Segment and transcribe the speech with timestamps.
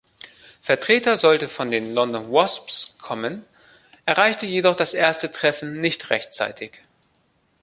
[0.63, 3.45] Vertreter sollte von den London Wasps kommen,
[4.07, 6.71] erreichte jedoch das erste Treffen nicht rechtzeitig.